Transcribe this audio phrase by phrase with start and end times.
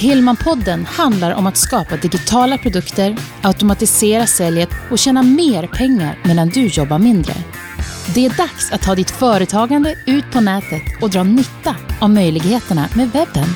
[0.00, 6.66] Hillmanpodden handlar om att skapa digitala produkter, automatisera säljet och tjäna mer pengar medan du
[6.66, 7.32] jobbar mindre.
[8.14, 12.88] Det är dags att ta ditt företagande ut på nätet och dra nytta av möjligheterna
[12.94, 13.48] med webben.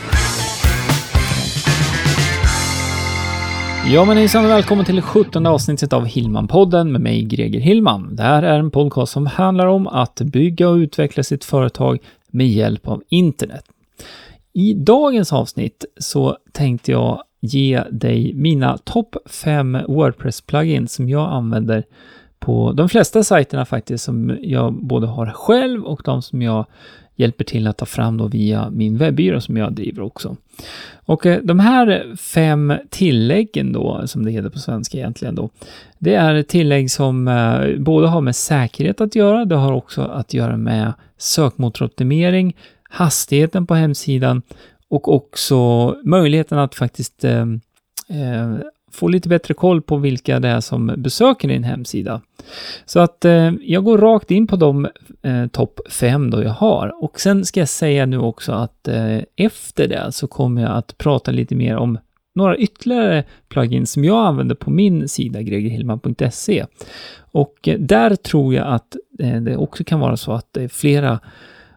[3.92, 8.16] Ja men hejsan och välkommen till 17 avsnittet av Hillman-podden med mig Greger Hillman.
[8.16, 11.98] Det här är en podcast som handlar om att bygga och utveckla sitt företag
[12.30, 13.64] med hjälp av internet.
[14.52, 21.84] I dagens avsnitt så tänkte jag ge dig mina topp 5 WordPress-plugins som jag använder
[22.38, 26.66] på de flesta sajterna faktiskt, som jag både har själv och de som jag
[27.16, 30.36] hjälper till att ta fram då via min webbyrå som jag driver också.
[30.94, 35.50] Och eh, de här fem tilläggen då, som det heter på svenska egentligen då,
[35.98, 40.34] det är tillägg som eh, både har med säkerhet att göra, det har också att
[40.34, 42.56] göra med sökmotoroptimering,
[42.92, 44.42] hastigheten på hemsidan
[44.88, 45.56] och också
[46.04, 47.40] möjligheten att faktiskt eh,
[48.08, 48.56] eh,
[48.92, 52.20] få lite bättre koll på vilka det är som besöker din hemsida.
[52.84, 54.88] Så att eh, jag går rakt in på de
[55.22, 57.04] eh, topp fem då jag har.
[57.04, 60.98] Och sen ska jag säga nu också att eh, efter det så kommer jag att
[60.98, 61.98] prata lite mer om
[62.34, 66.66] några ytterligare plugins som jag använder på min sida, gregerhillman.se.
[67.32, 70.68] Och eh, där tror jag att eh, det också kan vara så att det är
[70.68, 71.20] flera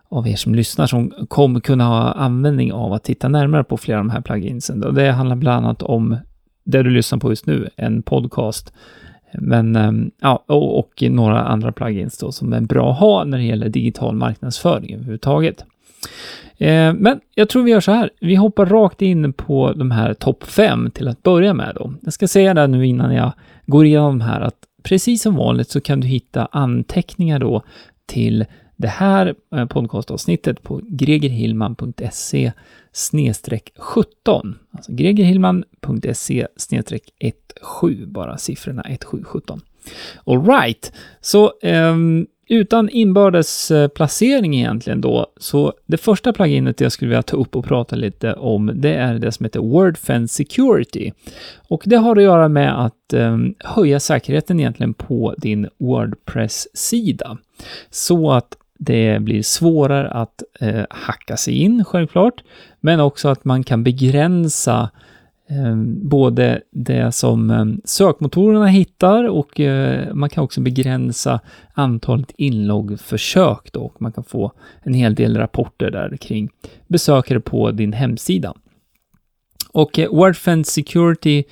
[0.10, 4.00] av er som lyssnar som kommer kunna ha användning av att titta närmare på flera
[4.00, 4.96] av de här pluginsen.
[4.96, 6.18] Det handlar bland annat om
[6.64, 8.74] det du lyssnar på just nu, en podcast.
[9.34, 13.38] Men, ehm, ja, och, och några andra plugins då som är bra att ha när
[13.38, 15.66] det gäller digital marknadsföring överhuvudtaget.
[16.58, 18.10] Eh, men jag tror vi gör så här.
[18.22, 21.94] Vi hoppar rakt in på de här topp 5 till att börja med då.
[22.02, 23.32] Jag ska säga det nu innan jag
[23.66, 27.64] går igenom de här att precis som vanligt så kan du hitta anteckningar då
[28.06, 28.46] till
[28.76, 32.52] det här eh, podcastavsnittet på gregerhillman.se
[33.78, 34.56] 17.
[34.72, 36.48] Alltså gregerhillman.se
[37.62, 39.62] 17, bara siffrorna 1717.
[40.26, 47.10] Alright, så um, utan inbördes eh, placering egentligen då, så det första pluginet jag skulle
[47.10, 51.12] vilja ta upp och prata lite om, det är det som heter WordFence Security.
[51.68, 57.38] Och det har att göra med att um, höja säkerheten egentligen på din Wordpress-sida.
[57.90, 62.44] Så att det blir svårare att eh, hacka sig in, självklart,
[62.80, 64.90] men också att man kan begränsa
[65.50, 71.40] eh, både det som eh, sökmotorerna hittar och eh, man kan också begränsa
[71.74, 74.52] antalet inloggförsök då, och man kan få
[74.84, 76.50] en hel del rapporter där kring
[76.88, 78.54] besökare på din hemsida.
[79.72, 81.44] Och eh, Wordfence Security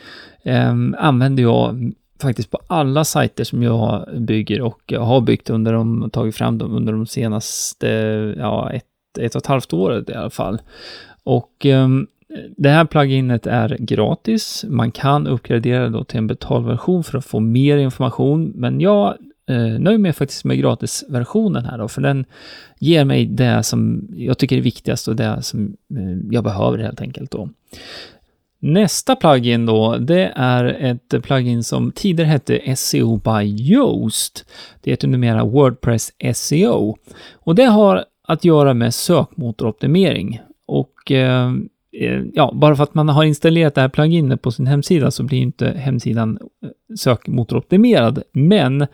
[0.44, 6.10] eh, använder jag faktiskt på alla sajter som jag bygger och har byggt under de,
[6.10, 7.88] tagit fram dem under de senaste,
[8.38, 8.86] ja, ett,
[9.20, 10.62] ett och ett halvt året i alla fall.
[11.24, 12.08] Och um,
[12.58, 14.66] det här pluginet är gratis.
[14.68, 19.18] Man kan uppgradera då till en betalversion för att få mer information, men jag
[19.50, 22.26] eh, nöjer mig faktiskt med gratisversionen här då, för den
[22.80, 27.02] ger mig det som jag tycker är viktigast och det som eh, jag behöver helt
[27.02, 27.50] enkelt då.
[28.66, 34.46] Nästa plugin då, det är ett plugin som tidigare hette SEO by Yoast.
[34.82, 36.98] Det heter numera Wordpress SEO.
[37.34, 40.42] Och det har att göra med sökmotoroptimering.
[40.68, 41.54] Och eh,
[42.02, 45.24] eh, ja, bara för att man har installerat det här pluginet på sin hemsida så
[45.24, 48.24] blir inte hemsidan eh, sökmotoroptimerad.
[48.32, 48.88] Men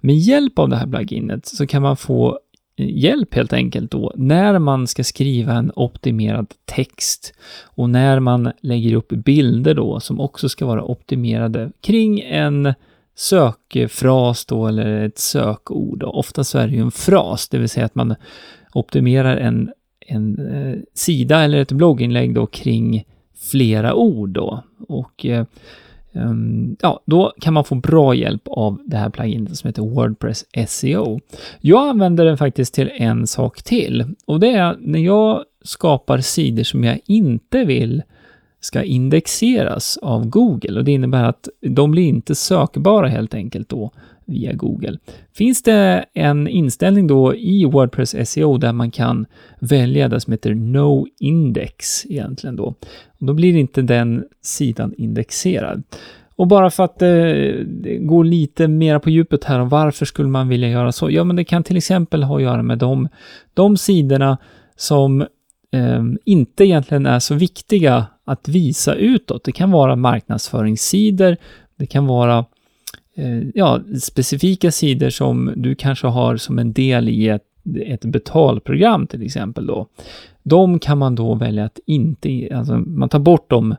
[0.00, 2.38] med hjälp av det här pluginet så kan man få
[2.76, 8.94] hjälp helt enkelt då när man ska skriva en optimerad text och när man lägger
[8.94, 12.74] upp bilder då som också ska vara optimerade kring en
[13.16, 16.02] sökfras då eller ett sökord.
[16.02, 18.14] Ofta så är det ju en fras, det vill säga att man
[18.72, 19.70] optimerar en,
[20.00, 23.04] en eh, sida eller ett blogginlägg då kring
[23.50, 24.62] flera ord då.
[24.88, 25.44] Och eh,
[26.16, 30.44] Ehm, ja, då kan man få bra hjälp av det här pluginet som heter Wordpress
[30.68, 31.20] SEO.
[31.60, 36.62] Jag använder den faktiskt till en sak till och det är när jag skapar sidor
[36.62, 38.02] som jag inte vill
[38.60, 43.90] ska indexeras av Google och det innebär att de blir inte sökbara helt enkelt då
[44.26, 44.98] via Google.
[45.34, 49.26] Finns det en inställning då i Wordpress SEO där man kan
[49.58, 52.74] välja det som heter No Index egentligen då.
[53.18, 55.82] då blir inte den sidan indexerad.
[56.36, 57.08] Och bara för att eh,
[58.00, 61.10] gå lite mer på djupet här om varför skulle man vilja göra så?
[61.10, 63.08] Ja, men det kan till exempel ha att göra med de,
[63.54, 64.38] de sidorna
[64.76, 65.20] som
[65.72, 69.44] eh, inte egentligen är så viktiga att visa utåt.
[69.44, 71.36] Det kan vara marknadsföringssidor,
[71.76, 72.44] det kan vara eh,
[73.16, 77.42] Eh, ja, specifika sidor som du kanske har som en del i ett
[77.86, 79.88] ett betalprogram till exempel då,
[80.42, 83.76] de kan man då välja att inte, alltså man tar bort dem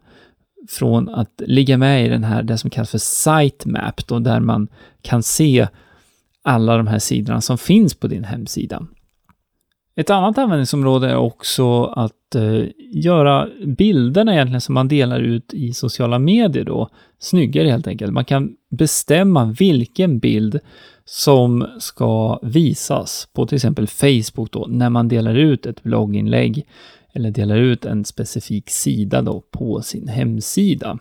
[0.69, 4.67] från att ligga med i den här, det som kallas för sitemap, då, där man
[5.01, 5.67] kan se
[6.41, 8.87] alla de här sidorna som finns på din hemsida.
[9.99, 15.73] Ett annat användningsområde är också att eh, göra bilderna egentligen som man delar ut i
[15.73, 16.89] sociala medier då
[17.19, 18.13] snyggare helt enkelt.
[18.13, 20.59] Man kan bestämma vilken bild
[21.05, 26.65] som ska visas på till exempel Facebook då när man delar ut ett blogginlägg
[27.13, 30.97] eller delar ut en specifik sida då på sin hemsida.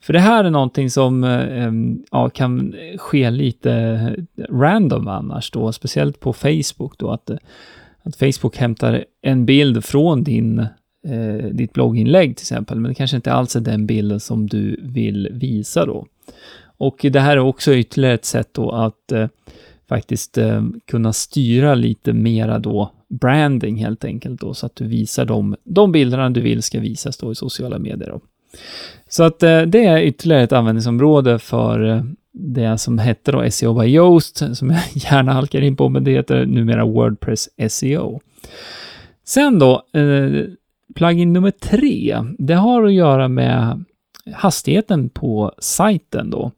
[0.00, 1.72] För det här är någonting som eh,
[2.10, 4.16] ja, kan ske lite
[4.50, 7.36] random annars då, speciellt på Facebook då, att, eh,
[8.02, 10.58] att Facebook hämtar en bild från din,
[11.06, 14.80] eh, ditt blogginlägg till exempel, men det kanske inte alls är den bilden som du
[14.82, 16.06] vill visa då.
[16.76, 19.28] Och det här är också ytterligare ett sätt då att eh,
[19.88, 25.24] faktiskt eh, kunna styra lite mera då branding helt enkelt då, så att du visar
[25.24, 28.10] de, de bilderna du vill ska visas då i sociala medier.
[28.10, 28.20] Då.
[29.08, 32.02] Så att eh, det är ytterligare ett användningsområde för eh,
[32.32, 36.10] det som hette då SEO by Yoast, som jag gärna halkar in på, men det
[36.10, 38.20] heter numera Wordpress SEO.
[39.24, 40.44] Sen då, eh,
[40.94, 43.84] plugin nummer tre, det har att göra med
[44.34, 46.50] hastigheten på sajten då.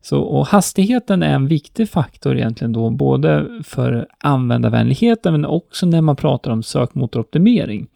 [0.00, 6.00] Så, och hastigheten är en viktig faktor egentligen då, både för användarvänligheten men också när
[6.00, 7.86] man pratar om sökmotoroptimering.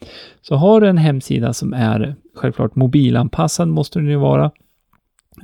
[0.43, 4.51] Så har du en hemsida som är självklart mobilanpassad, måste den ju vara,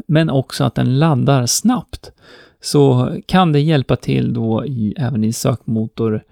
[0.06, 2.12] men också att den laddar snabbt,
[2.60, 6.22] så kan det hjälpa till då i, även i sökmotor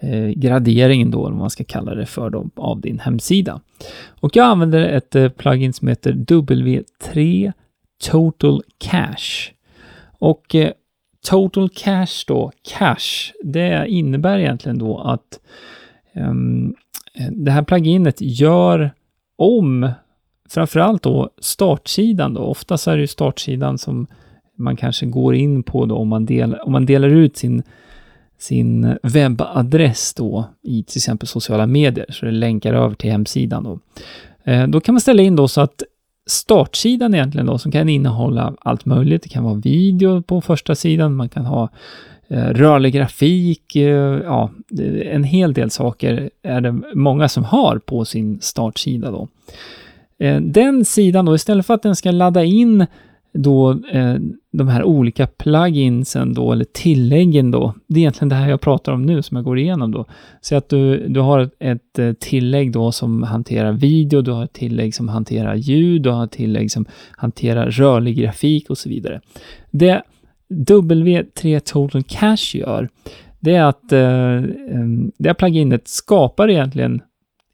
[0.00, 3.60] eh, graderingen då, om man ska kalla det för då, av din hemsida.
[4.20, 7.52] Och jag använder ett eh, plugin som heter W3
[8.10, 9.52] Total Cache.
[10.18, 10.72] Och eh,
[11.26, 15.40] total cash då, Cache, det innebär egentligen då att
[16.14, 16.74] um,
[17.30, 18.90] det här pluginet gör
[19.36, 19.90] om
[20.48, 22.40] framförallt då startsidan då.
[22.40, 24.06] Oftast är det ju startsidan som
[24.58, 27.62] man kanske går in på då om man, del, om man delar ut sin,
[28.38, 33.78] sin webbadress då i till exempel sociala medier, så det länkar över till hemsidan då.
[34.44, 35.82] Eh, då kan man ställa in då så att
[36.26, 39.22] startsidan egentligen då, som kan innehålla allt möjligt.
[39.22, 41.68] Det kan vara video på första sidan, man kan ha
[42.28, 44.50] eh, rörlig grafik, eh, ja,
[45.04, 49.28] en hel del saker är det många som har på sin startsida då.
[50.18, 52.86] Eh, den sidan då, istället för att den ska ladda in
[53.32, 54.14] då eh,
[54.52, 57.74] de här olika pluginsen då, eller tilläggen då.
[57.86, 60.06] Det är egentligen det här jag pratar om nu som jag går igenom då.
[60.40, 64.44] Så att du, du har ett, ett eh, tillägg då som hanterar video, du har
[64.44, 66.84] ett tillägg som hanterar ljud, du har ett tillägg som
[67.16, 69.20] hanterar rörlig grafik och så vidare.
[69.70, 70.02] Det
[70.50, 72.88] W3 Total Cache gör,
[73.40, 74.42] det är att eh, eh
[75.18, 77.02] det här pluginet skapar egentligen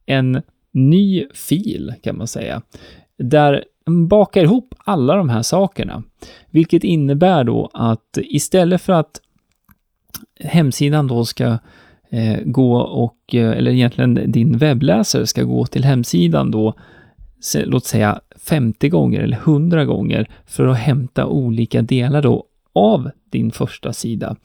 [0.07, 0.43] en
[0.75, 2.63] ny fil kan man säga,
[3.19, 6.03] där man bakar ihop alla de här sakerna,
[6.51, 9.21] vilket innebär då att istället för att
[10.41, 11.59] hemsidan då ska
[12.11, 16.75] eh, gå och, eh, eller egentligen din webbläsare ska gå till hemsidan då,
[17.55, 23.51] låt säga 50 gånger eller 100 gånger för att hämta olika delar då av din
[23.51, 24.37] första sida.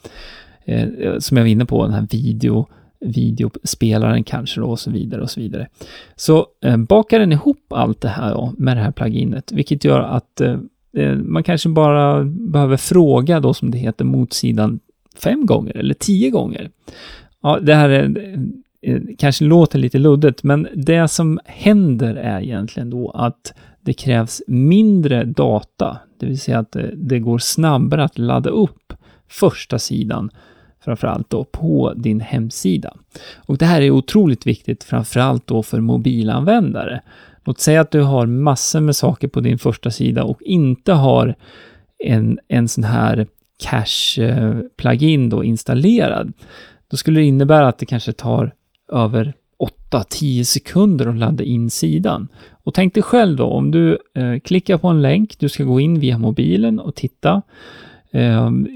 [0.65, 0.87] Eh,
[1.19, 2.67] som jag var inne på, den här video,
[2.99, 5.67] videospelaren kanske då och så vidare och så vidare.
[6.15, 9.99] Så eh, bakar den ihop allt det här då, med det här pluginet, vilket gör
[9.99, 10.57] att eh,
[10.93, 14.79] eh man kanske bara behöver fråga då som det heter motsidan
[15.15, 16.69] fem gånger eller tio gånger.
[17.41, 22.41] Ja, det här är, eh, eh, kanske låter lite luddigt, men det som händer är
[22.41, 28.03] egentligen då att det krävs mindre data, det vill säga att det, det går snabbare
[28.03, 28.93] att ladda upp
[29.27, 30.29] första sidan
[30.81, 32.93] framförallt då på din hemsida.
[33.35, 37.01] Och det här är otroligt viktigt framförallt då för mobilanvändare.
[37.45, 41.35] Låt säga att du har massor med saker på din första sida och inte har
[42.03, 43.27] en, en sån här
[43.63, 46.33] cache-plugin eh, då installerad.
[46.91, 48.51] Då skulle det innebära att det kanske tar
[48.91, 49.33] över
[49.91, 52.27] 8-10 sekunder att ladda in sidan.
[52.63, 55.79] Och tänk dig själv då, om du eh, klickar på en länk, du ska gå
[55.79, 57.41] in via mobilen och titta.
[58.11, 58.67] Ehm,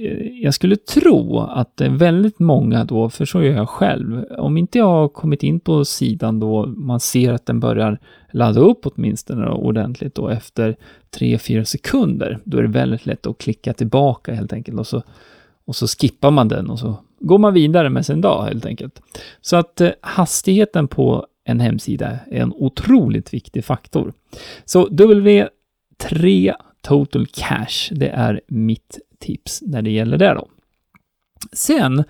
[0.42, 4.86] jag skulle tro att väldigt många då, för så gör jag själv, om inte jag
[4.86, 8.00] har kommit in på sidan då man ser att den börjar
[8.32, 10.76] ladda upp åtminstone ordentligt då efter
[11.16, 15.04] 3-4 sekunder, då är det väldigt lätt att klicka tillbaka helt enkelt och så,
[15.66, 19.02] och så skippar man den och så går man vidare med sin dag helt enkelt.
[19.42, 24.14] Så att eh, hastigheten på en hemsida är en otroligt viktig faktor.
[24.66, 30.48] Så W3 Total Cash, det är mitt tips när det gäller det då.
[31.54, 32.04] Sen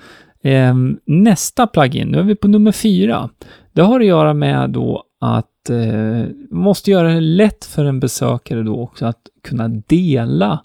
[0.44, 3.30] Eh, nästa plugin, nu är vi på nummer fyra.
[3.72, 8.64] Det har att göra med då att eh, måste göra det lätt för en besökare
[8.64, 10.64] då också att kunna dela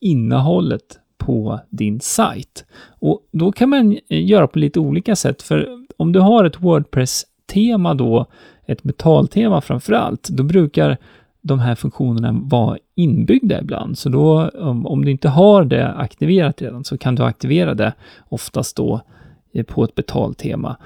[0.00, 2.64] innehållet på din sajt.
[3.00, 7.94] Och då kan man göra på lite olika sätt, för om du har ett Wordpress-tema
[7.94, 8.26] då,
[8.66, 10.96] ett betaltema framför allt, då brukar
[11.46, 13.98] de här funktionerna vara inbyggda ibland.
[13.98, 14.50] Så då,
[14.84, 17.92] om du inte har det aktiverat redan, så kan du aktivera det
[18.28, 19.00] oftast då
[19.52, 20.76] eh, på ett betaltema.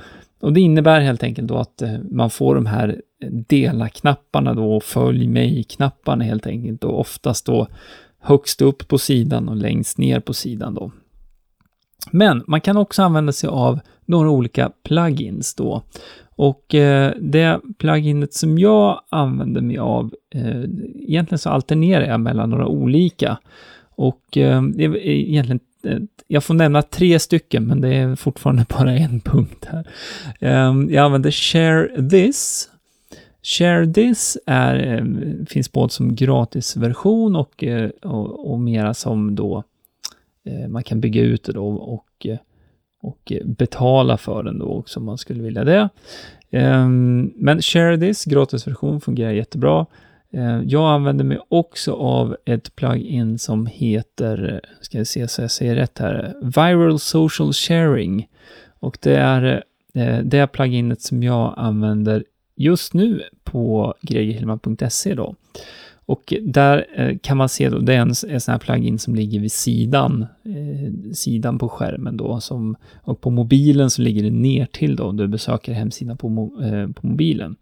[0.41, 4.81] Och det innebär helt enkelt då att eh, man får de här eh, dela-knapparna då,
[4.81, 7.67] följ mig-knapparna helt enkelt och oftast då
[8.21, 10.91] högst upp på sidan och längst ner på sidan då.
[12.11, 15.83] Men man kan också använda sig av några olika plugins då.
[16.37, 20.65] Och eh, det pluginet som jag använder mig av, eh,
[21.09, 23.39] egentligen så alternerar jag mellan några olika.
[23.91, 28.67] Och eh, det är egentligen, eh, jag får nämna tre stycken, men det är fortfarande
[28.79, 29.87] bara en punkt här.
[30.41, 32.69] Ehm, jag använder Share This.
[33.43, 35.05] Share This är, eh,
[35.47, 39.65] finns både som gratisversion och, eh, och, och mera som då
[40.47, 42.39] Eh, man kan bygga ut det då och eh,
[43.03, 45.89] och betala för den då också om man skulle vilja det.
[46.51, 49.87] Ehm, men Share This, gratisversion, fungerar jättebra.
[50.33, 55.51] Ehm, jag använder mig också av ett plugin som heter, ska jag se så jag
[55.51, 58.29] säger rätt här, Viral Social Sharing.
[58.81, 62.25] Och det är eh, det pluginet som jag använder
[62.57, 65.35] just nu på gregerhillman.se då.
[66.11, 69.15] Och där eh, kan man se då, det är en, en sån här plugin som
[69.15, 74.31] ligger vid sidan, eh, sidan på skärmen då, som, och på mobilen så ligger det
[74.31, 77.57] ner till då, om du besöker hemsidan på, mo, eh, på mobilen.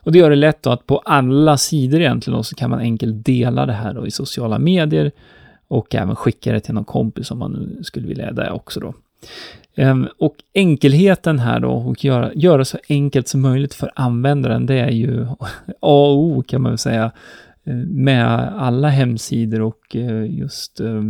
[0.00, 2.78] Och det gör det lätt då att på alla sidor egentligen då, så kan man
[2.78, 5.12] enkelt dela det här då i sociala medier
[5.68, 8.94] och även skicka det till någon kompis om man nu skulle vilja det också då.
[9.76, 14.78] Ehm, och enkelheten här då, och göra, göra så enkelt som möjligt för användaren, det
[14.78, 15.26] är ju
[15.80, 17.12] A och O kan man väl säga
[17.64, 18.26] Eh, med
[18.58, 21.02] alla hemsidor och eh, just eh,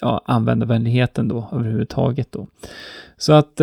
[0.00, 2.46] ja, användarvänligheten då överhuvudtaget då.
[3.16, 3.56] Så att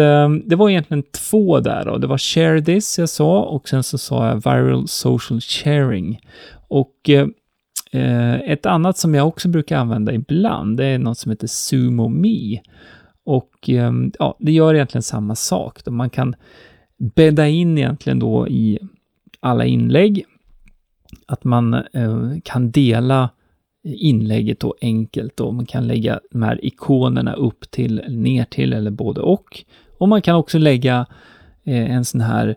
[0.43, 1.97] det var egentligen två där då.
[1.97, 6.19] Det var share this jag sa och sen så sa jag viral social sharing.
[6.67, 7.09] Och
[8.45, 12.59] ett annat som jag också brukar använda ibland, det är något som heter Sumo Me.
[13.23, 13.69] Och
[14.19, 15.85] ja, det gör egentligen samma sak.
[15.85, 15.91] Då.
[15.91, 16.35] Man kan
[17.15, 18.79] bädda in egentligen då i
[19.39, 20.25] alla inlägg
[21.27, 23.29] att man eh, kan dela
[23.83, 28.91] inlägget då enkelt och man kan lägga de här ikonerna upp till, ner till eller
[28.91, 29.63] både och.
[29.97, 31.05] Och man kan också lägga
[31.63, 32.55] eh, en sån här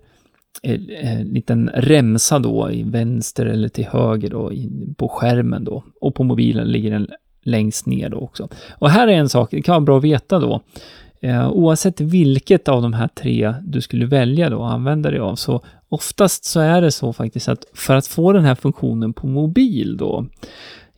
[0.63, 5.85] eh, eh, liten remsa då i vänster eller till höger då i, på skärmen då.
[6.01, 7.09] Och på mobilen ligger den
[7.43, 8.49] längst ner då också.
[8.79, 10.63] Och här är en sak, det kan vara bra att veta då.
[11.21, 15.35] Eh, oavsett vilket av de här tre du skulle välja då att använda dig av,
[15.35, 19.27] så oftast så är det så faktiskt att för att få den här funktionen på
[19.27, 20.27] mobil då,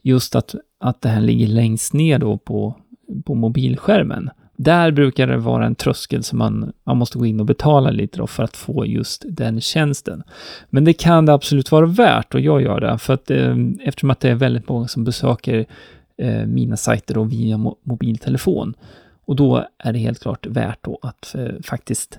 [0.03, 2.77] just att, att det här ligger längst ner då på,
[3.25, 7.47] på mobilskärmen, där brukar det vara en tröskel som man, man måste gå in och
[7.47, 10.23] betala lite då för att få just den tjänsten.
[10.71, 14.11] Men det kan det absolut vara värt och jag gör det, för att eh, eftersom
[14.11, 15.67] att det är väldigt många som besöker
[16.17, 18.75] eh, mina sajter då via mo mobiltelefon,
[19.25, 22.19] och då är det helt klart värt då att eh, faktiskt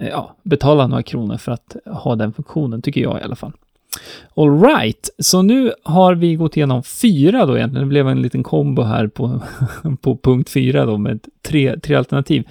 [0.00, 3.52] Eh, ja, betala några kronor för att ha den funktionen, tycker jag i alla fall.
[4.34, 7.86] Alright, så nu har vi gått igenom fyra då egentligen.
[7.86, 9.40] Det blev en liten kombo här på,
[10.00, 12.48] på punkt fyra då med tre, tre alternativ.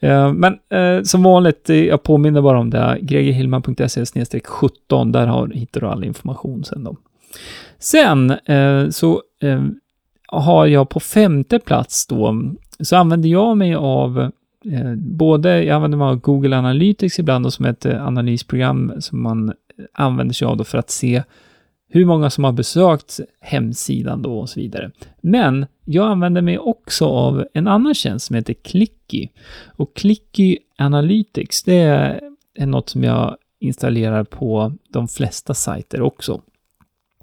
[0.00, 5.48] Eh, men eh, som vanligt, eh, jag påminner bara om det, gregerhillman.se 17, där har,
[5.48, 6.96] hittar du all information sen då.
[7.78, 9.22] Sen eh, så
[10.26, 14.30] har jag på femte plats då så använder jag mig av
[14.72, 19.48] Eh, både, jag använder mig av Google Analytics ibland som ett eh, analysprogram som man
[19.48, 19.54] eh,
[19.92, 21.22] använder sig av då för att se
[21.88, 24.90] hur många som har besökt hemsidan då och så vidare.
[25.20, 29.28] Men jag använder mig också av en annan tjänst som heter Clicky.
[29.76, 32.20] Och Clicky Analytics, det
[32.54, 36.40] är något som jag installerar på de flesta sajter också.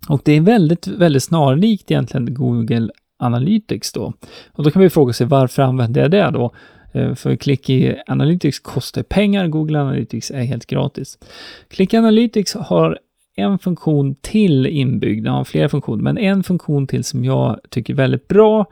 [0.10, 4.13] Och det är väldigt, väldigt snarlikt egentligen Google Analytics då.
[4.51, 6.51] Och då kan vi fråga sig varför använder jag det då?
[6.91, 11.17] Eh, för Clicky Analytics kostar pengar, Google Analytics är helt gratis.
[11.69, 13.00] Clicky Analytics har
[13.36, 17.93] en funktion till inbyggd, den har flera funktioner, men en funktion till som jag tycker
[17.93, 18.65] är väldigt bra,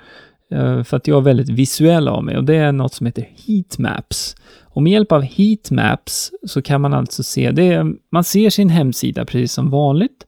[0.52, 3.30] eh, för att jag är väldigt visuell av mig, och det är något som heter
[3.46, 4.36] heatmaps.
[4.64, 9.26] Och med hjälp av heatmaps så kan man alltså se, det man ser sin hemsida
[9.26, 10.26] precis som vanligt,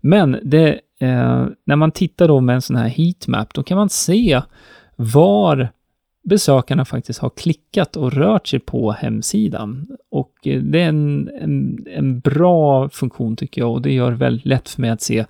[0.00, 3.88] men det eh, när man tittar då med en sån här heatmap, då kan man
[3.88, 4.42] se
[4.96, 5.68] var
[6.24, 9.86] besökarna faktiskt har klickat och rört sig på hemsidan.
[10.10, 14.16] Och eh, det är en, en, en, bra funktion tycker jag och det gör det
[14.16, 15.24] väldigt lätt för mig att se.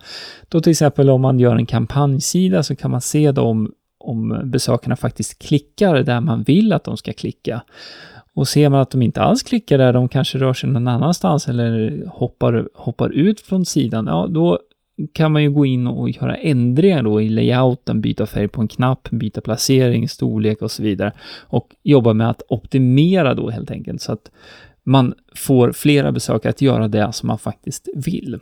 [0.49, 4.41] Då till exempel om man gör en kampanjsida så kan man se då om, om
[4.45, 7.63] besökarna faktiskt klickar där man vill att de ska klicka.
[8.35, 11.49] Och ser man att de inte alls klickar där, de kanske rör sig någon annanstans
[11.49, 14.59] eller hoppar, hoppar ut från sidan, ja då
[15.13, 18.69] kan man ju gå in och göra ändringar då i layouten, byta färg på en
[18.69, 21.13] knapp, byta placering, storlek och så vidare.
[21.41, 24.31] Och jobba med att optimera då helt enkelt så att
[24.85, 28.39] man får flera besökare att göra det som man faktiskt vill.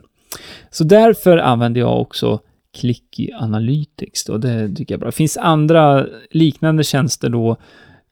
[0.69, 2.39] Så därför använder jag också
[2.77, 5.07] Clicky Analytics då, det tycker jag är bra.
[5.09, 7.57] Det finns andra liknande tjänster då,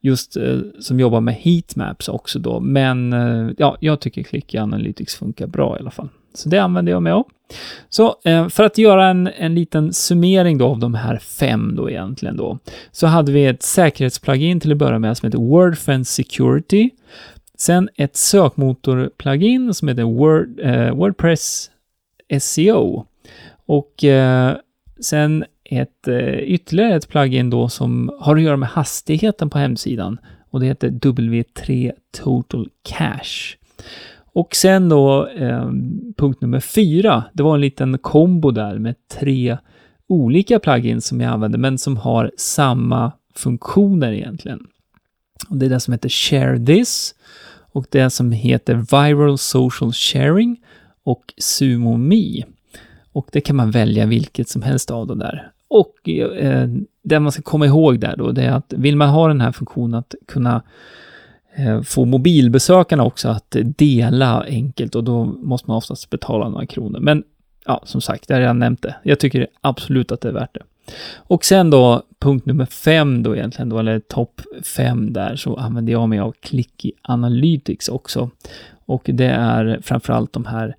[0.01, 5.15] just eh, som jobbar med heatmaps också då, men eh, ja, jag tycker Clicky Analytics
[5.15, 6.09] funkar bra i alla fall.
[6.33, 7.27] Så det använder jag mig av.
[7.89, 11.89] Så eh, för att göra en, en liten summering då av de här fem då
[11.89, 12.59] egentligen då,
[12.91, 16.89] så hade vi ett säkerhetsplugin till att börja med som heter WordFence Security.
[17.57, 21.71] Sen ett sökmotorplugin som heter Word, eh, WordPress
[22.39, 23.05] SEO.
[23.65, 24.55] Och eh,
[25.01, 30.17] sen ett, eh, ytterligare ett plugin då som har att göra med hastigheten på hemsidan
[30.49, 33.57] och det heter W3 Total Cache.
[34.33, 35.69] Och sen då eh,
[36.17, 39.57] punkt nummer fyra, det var en liten kombo där med tre
[40.07, 44.59] olika plugins som jag använder, men som har samma funktioner egentligen.
[45.49, 47.15] Och det är det som heter Share This
[47.71, 50.57] och det som heter Viral Social Sharing
[51.03, 52.43] och Sumo Me.
[53.11, 55.51] Och det kan man välja vilket som helst av dem där.
[55.67, 56.69] Och eh,
[57.03, 59.51] det man ska komma ihåg där då, det är att vill man ha den här
[59.51, 60.61] funktionen att kunna
[61.55, 66.99] Eh, få mobilbesökarna också att dela enkelt och då måste man oftast betala några kronor.
[66.99, 67.23] Men
[67.65, 68.95] ja, som sagt, jag har redan nämnt det.
[69.03, 70.61] Jag tycker absolut att det är värt det.
[71.15, 74.41] Och sen då punkt nummer fem då egentligen då, eller topp
[74.75, 78.29] fem där, så använder jag mig av Clicky Analytics också.
[78.85, 80.75] Och det är framförallt de här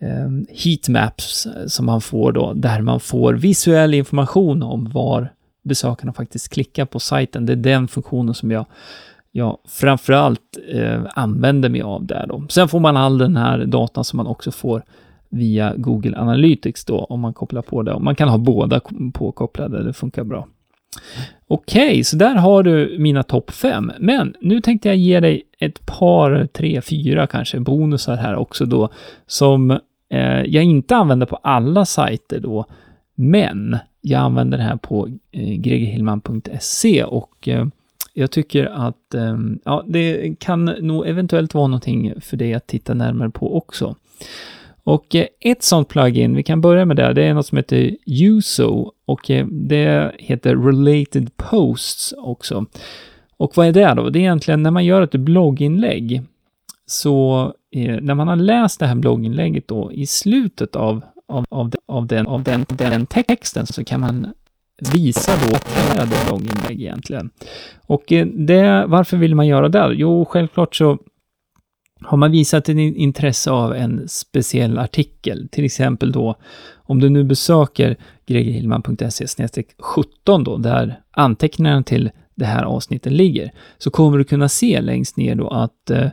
[0.00, 6.48] eh, heatmaps som man får då, där man får visuell information om var besökarna faktiskt
[6.48, 7.46] klickar på sajten.
[7.46, 8.66] Det är den funktionen som jag
[9.32, 12.44] jag framförallt eh, använder mig av där då.
[12.48, 14.82] Sen får man all den här datan som man också får
[15.28, 17.98] via Google Analytics då, om man kopplar på det.
[17.98, 18.80] man kan ha båda
[19.14, 20.48] påkopplade, det funkar bra.
[21.46, 23.92] Okej, okay, så där har du mina topp fem.
[23.98, 28.88] Men nu tänkte jag ge dig ett par, tre, fyra kanske bonusar här också då,
[29.26, 29.70] som
[30.10, 32.64] eh, jag inte använder på alla sajter då,
[33.14, 37.66] men jag använder det här på eh, gregerhillman.se och eh,
[38.12, 42.94] jag tycker att ehm, ja, det kan nog eventuellt vara någonting för dig att titta
[42.94, 43.96] närmare på också.
[44.84, 47.96] Och eh, ett sånt plugin, vi kan börja med det, det är något som heter
[48.06, 52.66] Uso och eh, det heter Related Posts också.
[53.36, 54.10] Och vad är det då?
[54.10, 56.22] Det är egentligen när man gör ett blogginlägg,
[56.86, 57.44] så
[57.76, 62.06] eh, när man har läst det här blogginlägget då i slutet av, av, av, av,
[62.06, 64.32] den, av den, den texten så kan man
[64.94, 67.30] visa då optionerade blogginlägg egentligen.
[67.86, 69.92] Och eh, det, varför vill man göra det?
[69.94, 70.98] Jo, självklart så
[72.02, 76.36] har man visat ett intresse av en speciell artikel, till exempel då
[76.74, 79.26] om du nu besöker gregerhillman.se
[79.78, 85.16] 17 då, där anteckningarna till det här avsnittet ligger, så kommer du kunna se längst
[85.16, 86.08] ner då att eh,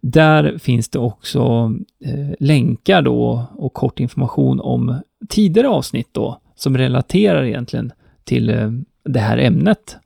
[0.00, 1.72] där finns det också
[2.04, 7.92] eh, länkar då och kort information om tidigare avsnitt då som relaterar egentligen
[8.26, 8.70] till eh,
[9.04, 9.96] det här ämnet.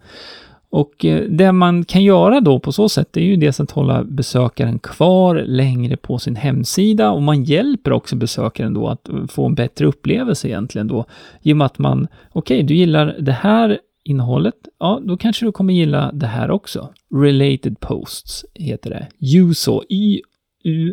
[0.70, 4.04] Och eh, det man kan göra då på så sätt är ju dels att hålla
[4.04, 9.46] besökaren kvar längre på sin hemsida och man hjälper också besökaren då att eh, få
[9.46, 11.04] en bättre upplevelse egentligen då.
[11.42, 15.46] I och med att man, okej, okay, du gillar det här innehållet, ja, då kanske
[15.46, 16.88] du kommer gilla det här också.
[17.14, 19.09] Related posts heter det.
[19.38, 20.90] USO, Y-U-Z-O,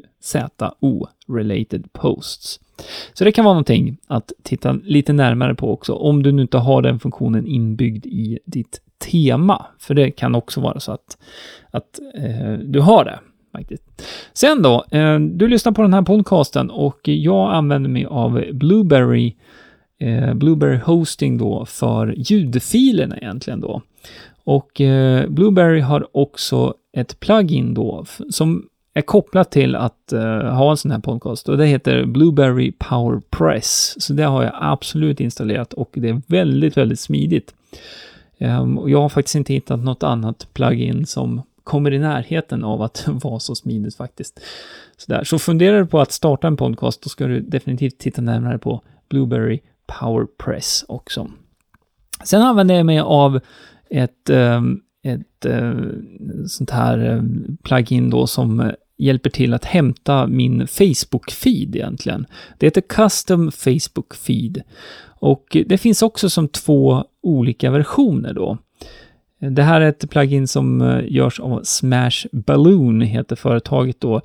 [1.28, 2.60] related posts.
[3.14, 6.58] Så det kan vara någonting att titta lite närmare på också, om du nu inte
[6.58, 9.66] har den funktionen inbyggd i ditt tema.
[9.80, 11.18] För det kan också vara så att,
[11.72, 13.20] att eh, du har det.
[13.52, 13.84] Faktiskt.
[14.34, 19.36] Sen då, eh, du lyssnar på den här podcasten och jag använder mig av Blueberry,
[20.00, 23.82] eh, Blueberry Hosting då för ljudfilerna egentligen då.
[24.44, 28.66] Och eh, Blueberry har också ett plugin då som
[28.98, 33.22] är kopplat till att uh, ha en sån här podcast och det heter Blueberry Power
[33.30, 33.96] Press.
[34.02, 37.54] Så det har jag absolut installerat och det är väldigt, väldigt smidigt.
[38.40, 42.82] Um, och jag har faktiskt inte hittat något annat plugin som kommer i närheten av
[42.82, 44.40] att vara så smidigt faktiskt.
[44.98, 45.24] Så, där.
[45.24, 48.82] så funderar du på att starta en podcast, då ska du definitivt titta närmare på
[49.10, 49.60] Blueberry
[50.00, 51.28] Power Press också.
[52.24, 53.40] Sen använder jag mig av
[53.90, 60.62] ett ehm, ett, ett sånt här ehm, plugin då som hjälper till att hämta min
[60.62, 62.26] Facebook-feed egentligen.
[62.58, 64.62] Det heter Custom Facebook Feed.
[65.20, 68.58] Och det finns också som två olika versioner då.
[69.40, 74.22] Det här är ett plugin som eh, görs av Smash Balloon, heter företaget då.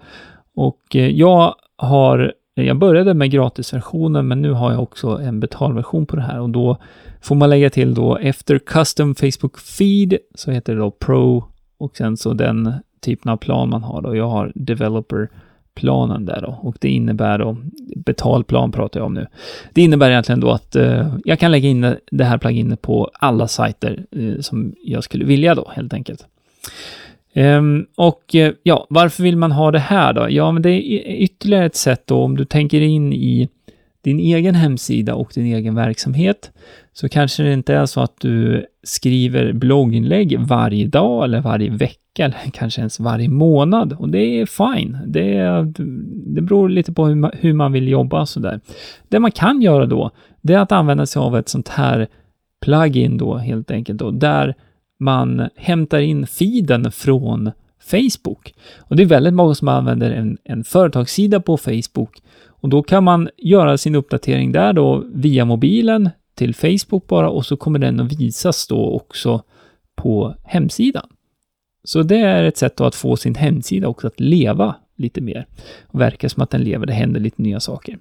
[0.55, 6.07] Och eh, jag har, jag började med gratisversionen, men nu har jag också en betalversion
[6.07, 6.77] på det här och då
[7.21, 11.45] får man lägga till då efter Custom Facebook Feed så heter det då Pro
[11.79, 14.17] och sen så den typen av plan man har då.
[14.17, 15.29] Jag har Developer
[15.75, 16.59] planen där då.
[16.63, 17.57] Och det innebär då,
[17.97, 19.27] betalplan pratar jag om nu.
[19.73, 23.49] Det innebär egentligen då att eh, jag kan lägga in det här pluginet på alla
[23.49, 26.27] sajter eh, som jag skulle vilja då, helt enkelt.
[27.35, 30.27] Um, och eh, ja, varför vill man ha det här då?
[30.31, 33.49] Ja, men det är ytterligare ett sätt då om du tänker in i
[34.03, 36.51] din egen hemsida och din egen verksamhet
[36.93, 42.25] så kanske det inte är så att du skriver blogginlägg varje dag eller varje vecka
[42.25, 44.99] eller kanske ens varje månad och det är fine.
[45.07, 45.43] Det,
[46.35, 48.61] det beror lite på hur man, hur man vill jobba sådär.
[49.09, 52.09] Det man kan göra då, det är att använda sig av ett sånt här
[52.61, 54.55] plugin då helt enkelt då, där
[54.99, 57.51] man hämtar in feeden från
[57.91, 58.55] Facebook.
[58.79, 63.05] Och det är väldigt många som använder en, en företagssida på Facebook och då kan
[63.05, 68.01] man göra sin uppdatering där då via mobilen till Facebook bara och så kommer den
[68.01, 69.43] att visas då också
[69.95, 71.09] på hemsidan.
[71.85, 75.47] Så det är ett sätt att få sin hemsida också att leva lite mer.
[75.87, 77.99] Och verka som att den lever, det händer lite nya saker.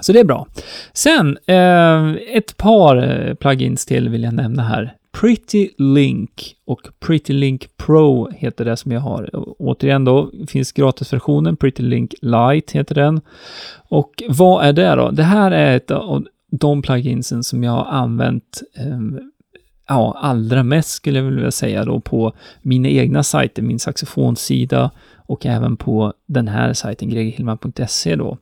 [0.00, 0.46] Så det är bra.
[0.92, 4.94] Sen, eh, ett par eh, plugins till vill jag nämna här.
[5.20, 9.30] Pretty Link och Pretty Link Pro heter det som jag har.
[9.58, 13.20] Återigen då, finns gratisversionen, Pretty Link Lite heter den.
[13.88, 15.10] Och vad är det då?
[15.10, 18.98] Det här är ett av de pluginsen som jag har använt eh,
[19.88, 22.32] ja, allra mest skulle jag vilja säga då på
[22.62, 28.38] mina egna sajter, min saxofonsida och även på den här sajten, gregerhillman.se då.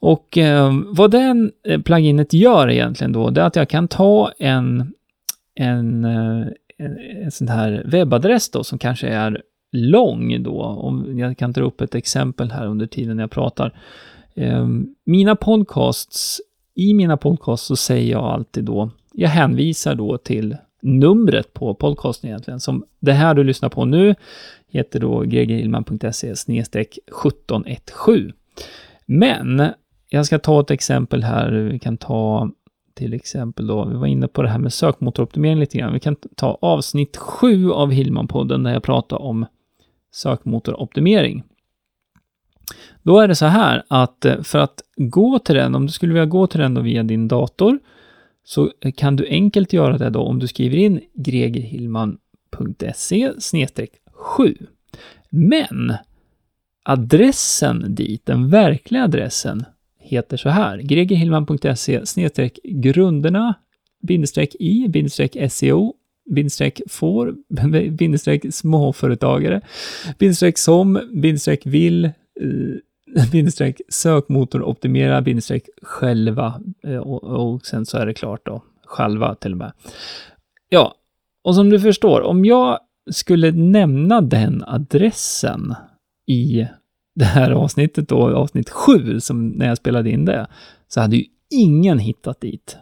[0.00, 4.32] Och eh, vad den eh, pluginet gör egentligen då, det är att jag kan ta
[4.38, 4.92] en,
[5.54, 6.46] en, eh,
[6.78, 10.62] en, en sån här webbadress då som kanske är lång då.
[10.62, 13.78] Om jag kan dra upp ett exempel här under tiden jag pratar.
[14.34, 14.66] Eh,
[15.04, 16.40] mina podcasts,
[16.78, 22.30] i mina podcasts så säger jag alltid då jag hänvisar då till numret på podcasten
[22.30, 24.14] egentligen, som det här du lyssnar på nu
[24.68, 27.62] heter då gregerhillman.se 1717.
[29.06, 29.70] Men
[30.08, 31.50] jag ska ta ett exempel här.
[31.50, 32.50] Vi kan ta
[32.94, 35.92] till exempel då, vi var inne på det här med sökmotoroptimering lite grann.
[35.92, 39.46] Vi kan ta avsnitt 7 av Hillman-podden där jag pratar om
[40.14, 41.42] sökmotoroptimering.
[43.02, 46.12] Då är det så här att eh, för att gå till den, om du skulle
[46.12, 47.78] vilja gå till den då via din dator,
[48.44, 53.32] så eh, kan du enkelt göra det då om du skriver in gregerhillman.se
[54.12, 54.56] 7.
[55.30, 55.94] Men
[56.82, 59.64] adressen dit, den verkliga adressen,
[59.98, 60.78] heter så här.
[60.78, 62.02] gregerhillman.se
[62.64, 63.54] grunderna
[64.02, 65.94] bindestreck i bindestreck SEO
[66.30, 67.34] bindestreck får
[67.90, 69.60] bindestreck småföretagare
[70.18, 78.06] bindestreck som bindestreck vill Eh, bindestreck sökmotoroptimera bindestreck själva eh, och, och sen så är
[78.06, 79.72] det klart då, själva till och med.
[80.68, 80.94] Ja,
[81.44, 82.78] och som du förstår, om jag
[83.10, 85.74] skulle nämna den adressen
[86.26, 86.66] i
[87.14, 90.46] det här avsnittet då, avsnitt 7, som när jag spelade in det,
[90.88, 92.76] så hade ju ingen hittat dit.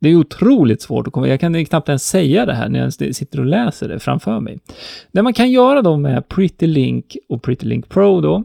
[0.00, 2.92] Det är otroligt svårt att komma, jag kan knappt ens säga det här när jag
[2.92, 4.58] sitter och läser det framför mig.
[5.12, 8.44] Det man kan göra då med Pretty Link och Pretty Link Pro då,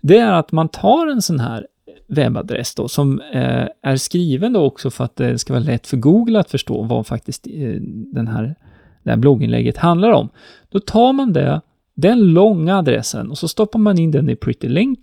[0.00, 1.66] det är att man tar en sån här
[2.06, 5.96] webbadress då, som eh, är skriven då också för att det ska vara lätt för
[5.96, 7.74] Google att förstå vad faktiskt eh,
[8.14, 8.54] den här,
[9.02, 10.28] det här blogginlägget handlar om.
[10.68, 11.60] Då tar man det,
[11.94, 15.00] den långa adressen och så stoppar man in den i Pretty Link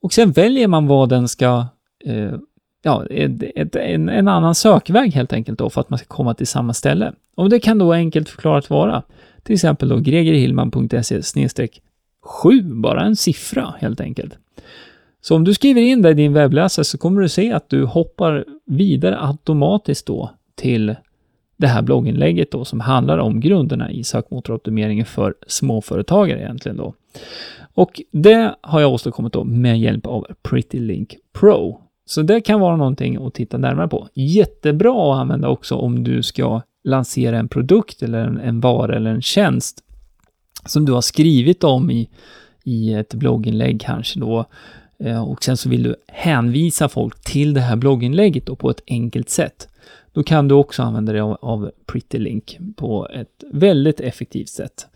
[0.00, 1.66] och sen väljer man vad den ska
[2.04, 2.34] eh,
[2.82, 6.34] ja, ett, ett, en, en, annan sökväg helt enkelt då för att man ska komma
[6.34, 7.12] till samma ställe.
[7.36, 9.02] Och det kan då enkelt förklarat vara
[9.42, 11.22] till exempel då gregerhillman.se
[12.24, 14.38] 7, bara en siffra helt enkelt.
[15.20, 17.84] Så om du skriver in det i din webbläsare så kommer du se att du
[17.84, 20.94] hoppar vidare automatiskt då till
[21.56, 26.94] det här blogginlägget då som handlar om grunderna i sökmotoroptimeringen för småföretagare egentligen då.
[27.74, 31.80] Och det har jag åstadkommit då med hjälp av Pretty Link Pro.
[32.06, 34.08] Så det kan vara någonting att titta närmare på.
[34.14, 39.10] Jättebra att använda också om du ska lansera en produkt eller en, en vara eller
[39.10, 39.83] en tjänst
[40.66, 42.08] som du har skrivit om i,
[42.64, 44.46] i ett blogginlägg kanske då.
[44.98, 48.82] Eh, och sen så vill du hänvisa folk till det här blogginlägget då på ett
[48.86, 49.68] enkelt sätt.
[50.12, 54.86] då kan du också använda dig av, av PrettyLink på ett väldigt effektivt sätt.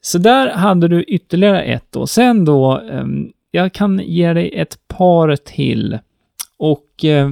[0.00, 2.06] Så där hade du ytterligare ett då.
[2.06, 5.98] Sen då, ehm, jag kan ge dig ett par till.
[6.56, 7.30] Och eh,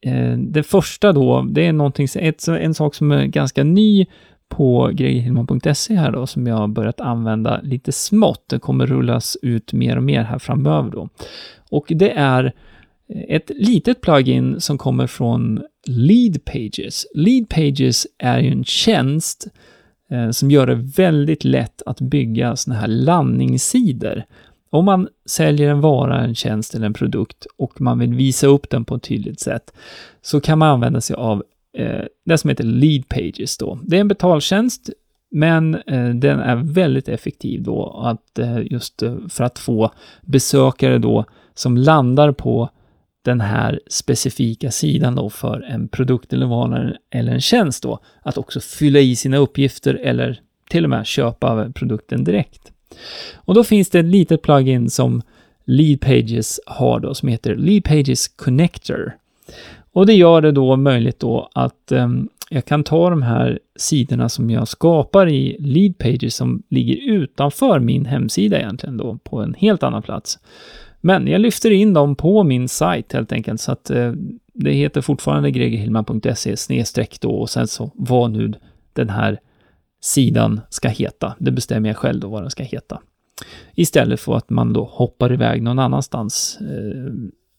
[0.00, 4.06] eh, det första då, det är någonting, ett, en sak som är ganska ny
[4.56, 8.44] på gregerhillman.se här då, som jag har börjat använda lite smått.
[8.48, 11.08] Det kommer rullas ut mer och mer här framöver då.
[11.70, 12.52] Och det är
[13.28, 17.06] ett litet plugin som kommer från Lead Pages.
[17.14, 19.46] Lead Pages är ju en tjänst
[20.10, 24.24] eh, som gör det väldigt lätt att bygga sådana här landningssidor.
[24.70, 28.70] Om man säljer en vara, en tjänst eller en produkt och man vill visa upp
[28.70, 29.72] den på ett tydligt sätt
[30.22, 33.78] så kan man använda sig av eh, det som heter Lead Pages då.
[33.82, 34.90] Det är en betaltjänst,
[35.30, 39.90] men eh, den är väldigt effektiv då att eh, just eh, för att få
[40.22, 42.70] besökare då som landar på
[43.24, 48.38] den här specifika sidan då för en produkt eller vara eller en tjänst då, att
[48.38, 52.72] också fylla i sina uppgifter eller till och med köpa produkten direkt.
[53.34, 55.22] Och då finns det ett litet plugin som
[55.64, 59.12] Lead Pages har då, som heter Lead Pages Connector.
[59.94, 62.08] Och det gör det då möjligt då att eh,
[62.50, 67.80] jag kan ta de här sidorna som jag skapar i Lead Pages som ligger utanför
[67.80, 70.38] min hemsida egentligen då, på en helt annan plats.
[71.00, 74.12] Men jag lyfter in dem på min sajt helt enkelt, så att eh,
[74.54, 78.52] det heter fortfarande gregerhillman.se snedstreck då och sen så vad nu
[78.92, 79.40] den här
[80.02, 81.34] sidan ska heta.
[81.38, 83.00] Det bestämmer jag själv då vad den ska heta.
[83.74, 86.58] Istället för att man då hoppar iväg någon annanstans.
[86.60, 87.12] Eh,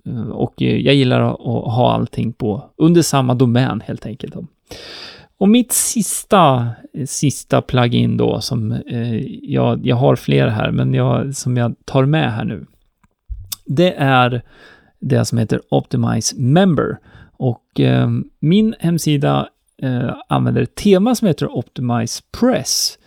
[0.06, 4.36] Eh, och eh, jag gillar att ha allting på under samma domän helt enkelt.
[5.38, 10.94] Och mitt sista, eh, sista plugin då som eh, jag, jag har fler här, men
[10.94, 12.66] jag, som jag tar med här nu
[13.66, 14.42] det är
[15.00, 16.98] det som heter Optimize Member.
[17.38, 19.50] Och eh, min hemsida
[19.82, 22.98] eh, använder ett tema som heter Optimize Press.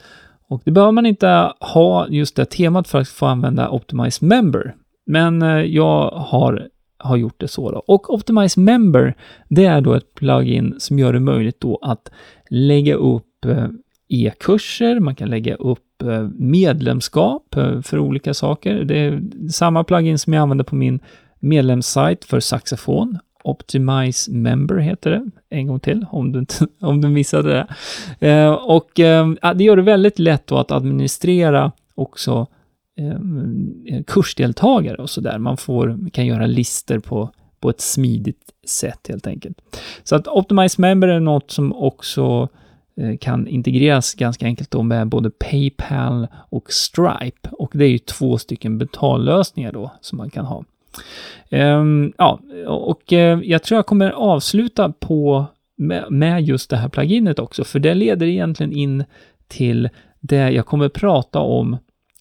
[0.48, 4.74] Och det behöver man inte ha just det temat för att få använda Optimize Member.
[5.06, 7.78] Men eh, jag har, har gjort det så då.
[7.86, 9.14] Och Optimize Member,
[9.48, 12.10] det är då ett plugin som gör det möjligt då att
[12.50, 13.66] lägga upp eh,
[14.08, 18.84] e-kurser, man kan lägga upp eh, medlemskap eh, för olika saker.
[18.84, 21.00] Det är samma plugin som jag använder på min
[21.38, 23.18] medlemssajt för saxofon.
[23.44, 26.46] Optimize Member heter det, en gång till, om du,
[26.80, 27.66] om du missade
[28.18, 28.48] det.
[28.50, 28.90] Och
[29.54, 32.46] det gör det väldigt lätt då att administrera också
[32.98, 35.38] Ehm, kursdeltagare och sådär.
[35.38, 37.30] Man får, kan göra listor på,
[37.60, 39.58] på ett smidigt sätt helt enkelt.
[40.04, 42.48] Så att Optimize Member är något som också
[42.96, 47.48] eh, kan integreras ganska enkelt då med både Paypal och Stripe.
[47.52, 50.64] Och det är ju två stycken betallösningar då som man kan ha.
[51.50, 56.88] Um, ja, och uh, jag tror jag kommer avsluta på med, med, just det här
[56.88, 59.04] pluginet också, för det leder egentligen in
[59.48, 59.88] till
[60.20, 61.76] det jag kommer prata om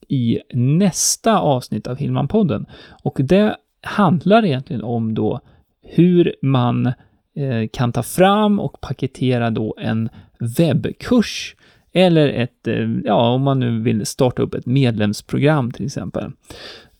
[0.08, 2.66] i nästa avsnitt av Hillman-podden.
[3.04, 5.40] Och det handlar egentligen om då
[5.82, 6.86] hur man
[7.36, 10.10] eh, kan ta fram och paketera då en
[10.58, 11.56] webbkurs
[11.94, 16.32] eller ett, eh, ja, om man nu vill starta upp ett medlemsprogram till exempel.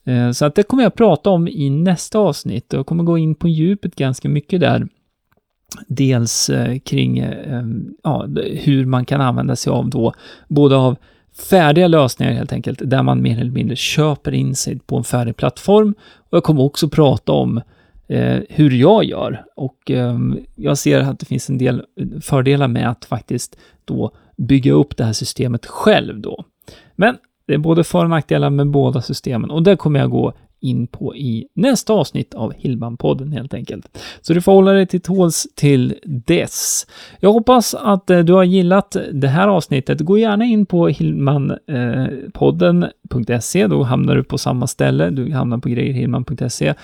[0.04, 3.18] Eh, så att det kommer jag prata om i nästa avsnitt och jag kommer gå
[3.18, 4.88] in på djupet ganska mycket där.
[5.88, 6.50] Dels
[6.84, 7.24] kring
[8.02, 10.12] ja, hur man kan använda sig av då,
[10.48, 10.96] både av
[11.38, 15.36] färdiga lösningar helt enkelt, där man mer eller mindre köper in sig på en färdig
[15.36, 15.94] plattform.
[16.16, 17.60] Och jag kommer också prata om
[18.08, 19.44] eh, hur jag gör.
[19.56, 20.18] Och eh,
[20.54, 21.82] jag ser att det finns en del
[22.22, 26.44] fördelar med att faktiskt då bygga upp det här systemet själv då.
[26.96, 30.32] Men det är både för och nackdelar med båda systemen och det kommer jag gå
[30.60, 33.98] in på i nästa avsnitt av Hillman-podden helt enkelt.
[34.20, 36.86] Så du får hålla dig till tåls till dess.
[37.20, 40.00] Jag hoppas att eh, du har gillat det här avsnittet.
[40.00, 45.10] Gå gärna in på hillmanpodden.se, då hamnar du på samma ställe.
[45.10, 46.74] Du hamnar på grejerhillman.se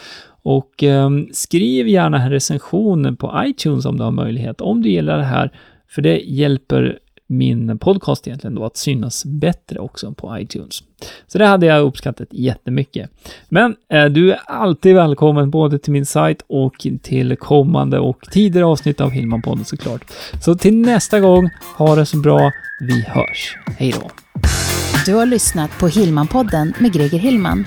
[0.42, 5.18] och eh, skriv gärna en recension på iTunes om du har möjlighet, om du gillar
[5.18, 5.50] det här,
[5.88, 10.82] för det hjälper min podcast egentligen då att synas bättre också på iTunes.
[11.26, 13.10] Så det hade jag uppskattat jättemycket.
[13.48, 18.66] Men eh, du är alltid välkommen både till min sajt och till kommande och tidigare
[18.66, 20.04] avsnitt av Hillman-podden såklart.
[20.44, 22.52] Så till nästa gång, ha det så bra.
[22.80, 23.56] Vi hörs.
[23.78, 24.10] Hej då!
[25.06, 27.64] Du har lyssnat på Hillman-podden med Greger Hillman.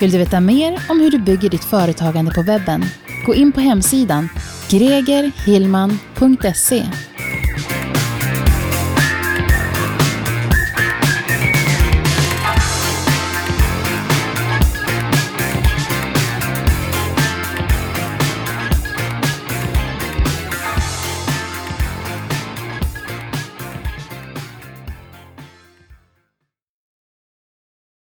[0.00, 2.84] Vill du veta mer om hur du bygger ditt företagande på webben?
[3.26, 4.28] Gå in på hemsidan
[4.70, 6.82] gregerhillman.se